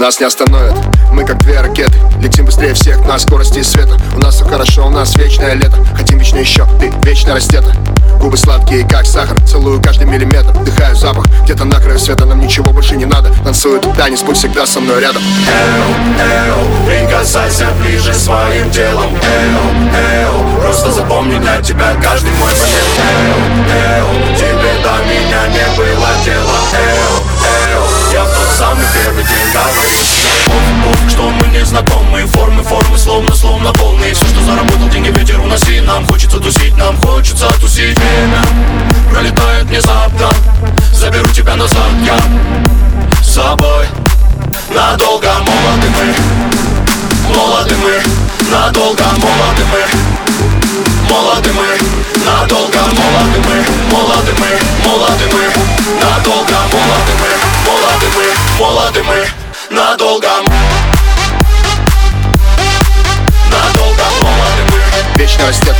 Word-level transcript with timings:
Нас 0.00 0.18
не 0.18 0.26
остановят, 0.26 0.74
мы 1.12 1.24
как 1.24 1.38
две 1.38 1.60
ракеты. 1.60 1.96
Летим 2.20 2.46
быстрее 2.46 2.74
всех. 2.74 3.06
На 3.06 3.16
скорости 3.18 3.62
света. 3.62 3.96
У 4.16 4.18
нас 4.18 4.34
все 4.34 4.44
хорошо, 4.44 4.86
у 4.86 4.90
нас 4.90 5.14
вечное 5.14 5.54
лето. 5.54 5.76
Хотим 5.96 6.18
вечно 6.18 6.38
еще, 6.38 6.66
ты 6.80 6.92
вечно 7.04 7.32
растета. 7.32 7.72
Губы 8.20 8.36
сладкие, 8.36 8.86
как 8.86 9.06
сахар, 9.06 9.40
целую 9.42 9.80
каждый 9.80 10.06
миллиметр. 10.06 10.50
Вдыхаю 10.52 10.96
запах, 10.96 11.26
где-то 11.44 11.64
на 11.64 11.78
краю 11.80 11.98
света. 11.98 12.24
Нам 12.26 12.40
ничего 12.40 12.72
больше 12.72 12.96
не 12.96 13.04
надо. 13.04 13.30
Танцует 13.44 13.86
танец, 13.96 14.20
пусть 14.20 14.40
всегда 14.40 14.66
со 14.66 14.80
мной 14.80 15.00
рядом. 15.00 15.22
Эу, 15.22 15.92
эу, 16.20 16.86
прикасайся 16.86 17.68
ближе 17.80 18.12
своим 18.14 18.70
телом. 18.72 19.14
Эу, 19.14 20.56
эу, 20.56 20.60
просто 20.60 20.90
запомни 20.90 21.38
для 21.38 21.62
тебя 21.62 21.94
каждый 22.02 22.32
мой 22.32 22.52
момент 22.52 22.83
мы 47.84 48.02
Надолго 48.50 49.04
молоды 49.04 49.64
мы. 49.70 49.82
Молоды 51.10 51.52
мы 51.52 51.66
Надолго 52.24 52.78
молоды 52.78 53.40
мы. 53.46 53.56
Молоды 53.92 54.32
мы 54.40 54.48
Молоды 54.88 55.26
мы 55.32 55.42
Надолго 56.00 56.58
молоды 56.72 57.12
мы. 57.20 57.30
Молоды 57.66 58.06
мы 58.16 58.24
Молоды 58.58 59.02
мы 59.02 59.76
Надолго 59.76 60.30
Надолго 63.50 64.04
молоды 64.22 64.62
мы. 64.70 65.22
Вечно 65.22 65.46
растет, 65.46 65.76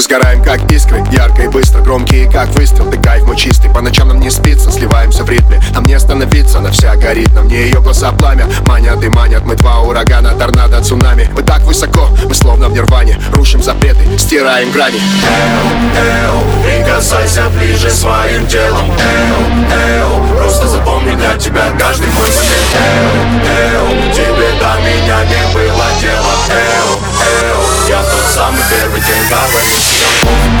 Мы 0.00 0.04
сгораем 0.04 0.42
как 0.42 0.72
искры, 0.72 1.04
ярко 1.12 1.42
и 1.42 1.48
быстро 1.48 1.82
Громкие 1.82 2.26
как 2.30 2.48
выстрел, 2.54 2.90
ты 2.90 2.96
кайф 2.96 3.26
мой 3.26 3.36
чистый 3.36 3.70
По 3.70 3.82
ночам 3.82 4.08
нам 4.08 4.18
не 4.18 4.30
спится, 4.30 4.72
сливаемся 4.72 5.24
в 5.24 5.28
ритме 5.28 5.62
Нам 5.74 5.84
не 5.84 5.92
остановиться, 5.92 6.56
она 6.56 6.70
вся 6.70 6.96
горит. 6.96 7.30
На 7.34 7.42
мне 7.42 7.64
ее 7.64 7.82
глаза 7.82 8.10
пламя, 8.12 8.46
манят 8.66 9.04
и 9.04 9.10
манят. 9.10 9.44
Мы 9.44 9.56
два 9.56 9.80
урагана, 9.80 10.32
торнадо, 10.32 10.82
цунами. 10.82 11.28
Мы 11.34 11.42
так 11.42 11.60
высоко, 11.64 12.08
мы 12.24 12.34
словно 12.34 12.68
в 12.68 12.72
нирване. 12.72 13.20
Рушим 13.32 13.62
запреты, 13.62 14.00
стираем 14.16 14.72
грани. 14.72 14.98
Эу, 14.98 16.40
прикасайся 16.64 17.50
ближе 17.50 17.90
своим 17.90 18.46
телом. 18.46 18.90
Эу, 18.92 20.16
эу, 20.22 20.36
просто 20.38 20.66
запомни 20.66 21.14
для 21.14 21.36
говорил 29.18 29.80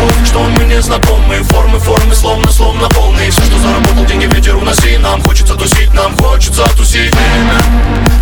Пофиг, 0.00 0.26
что 0.26 0.40
мы 0.40 0.64
не 0.64 0.80
знакомы 0.80 1.42
Формы, 1.44 1.78
формы, 1.78 2.14
словно, 2.14 2.50
словно 2.50 2.88
полные. 2.88 3.30
Все, 3.30 3.42
что 3.42 3.58
заработал, 3.58 4.04
деньги 4.04 4.26
ветер 4.34 4.56
уноси. 4.56 4.96
Нам 4.98 5.22
хочется 5.22 5.54
тусить, 5.54 5.92
нам 5.94 6.16
хочется 6.16 6.64
тусить. 6.76 7.14
Время 7.14 7.60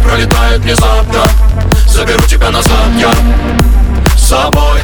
пролетает 0.03 0.61
внезапно 0.61 1.22
Заберу 1.87 2.22
тебя 2.22 2.50
назад, 2.50 2.88
я 2.99 3.12
с 4.17 4.28
собой. 4.28 4.81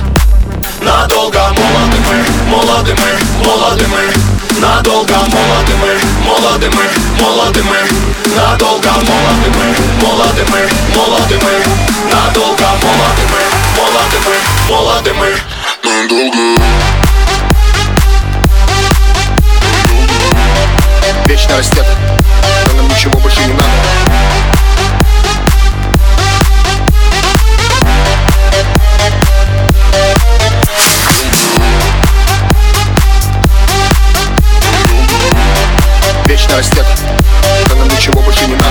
Надолго 0.82 1.38
молоды 1.38 1.98
мы, 2.06 2.50
молоды 2.50 2.94
мы, 2.94 3.46
молоды 3.46 3.84
мы. 3.88 4.60
Надолго 4.60 5.14
молоды 5.14 5.74
мы, 5.80 6.26
молоды 6.26 6.70
мы, 6.70 7.22
молоды 7.22 7.62
мы. 7.62 8.34
Надолго 8.34 8.88
молоды 8.88 9.50
мы, 9.56 10.06
молоды 10.06 10.44
мы, 10.50 10.68
молоды 10.96 11.38
мы. 11.42 12.12
Надолго 12.12 12.64
молоды 12.82 13.22
мы, 13.30 13.63
Молоды 13.76 14.18
молодыми, 14.20 14.38
молодыми 14.68 15.36
Надолго 15.82 16.62
Вечно 21.26 21.56
растет, 21.56 21.86
но 22.68 22.74
нам 22.74 22.88
ничего 22.88 23.18
больше 23.18 23.40
не 23.40 23.52
надо. 23.52 23.64
Вечно 36.26 36.56
растет, 36.56 36.86
но 37.70 37.74
нам 37.76 37.88
ничего 37.88 38.20
больше 38.22 38.46
не 38.46 38.54
надо. 38.54 38.63